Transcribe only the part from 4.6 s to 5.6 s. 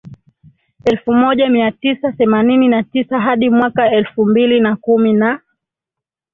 kumi na